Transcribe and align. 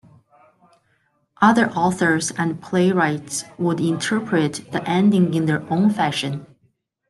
Other 1.43 1.69
authors 1.73 2.31
and 2.31 2.59
playwrights 2.59 3.43
would 3.59 3.79
interpret 3.79 4.71
the 4.71 4.83
ending 4.89 5.35
in 5.35 5.45
their 5.45 5.61
own 5.71 5.91
fashion. 5.91 6.47